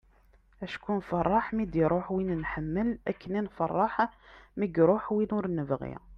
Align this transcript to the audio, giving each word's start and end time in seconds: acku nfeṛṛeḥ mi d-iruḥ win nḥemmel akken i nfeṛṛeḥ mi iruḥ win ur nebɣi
acku 0.65 0.91
nfeṛṛeḥ 0.99 1.45
mi 1.55 1.65
d-iruḥ 1.71 2.07
win 2.13 2.29
nḥemmel 2.43 2.89
akken 3.09 3.37
i 3.39 3.41
nfeṛṛeḥ 3.47 3.95
mi 4.57 4.67
iruḥ 4.81 5.05
win 5.15 5.31
ur 5.37 5.45
nebɣi 5.57 5.95